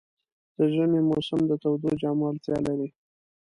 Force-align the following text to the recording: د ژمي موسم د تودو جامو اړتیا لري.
د 0.57 0.59
ژمي 0.73 1.01
موسم 1.09 1.39
د 1.47 1.51
تودو 1.63 1.89
جامو 2.01 2.23
اړتیا 2.29 2.57
لري. 2.67 2.89